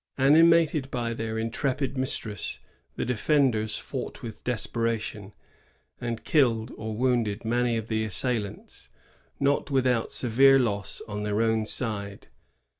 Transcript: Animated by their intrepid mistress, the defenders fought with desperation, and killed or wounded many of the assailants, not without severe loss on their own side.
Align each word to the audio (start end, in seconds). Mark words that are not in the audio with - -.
Animated 0.17 0.89
by 0.89 1.13
their 1.13 1.37
intrepid 1.37 1.95
mistress, 1.95 2.59
the 2.95 3.05
defenders 3.05 3.77
fought 3.77 4.23
with 4.23 4.43
desperation, 4.43 5.31
and 5.99 6.23
killed 6.23 6.71
or 6.75 6.95
wounded 6.97 7.45
many 7.45 7.77
of 7.77 7.87
the 7.87 8.03
assailants, 8.03 8.89
not 9.39 9.69
without 9.69 10.11
severe 10.11 10.57
loss 10.57 11.03
on 11.07 11.21
their 11.21 11.39
own 11.43 11.67
side. 11.67 12.29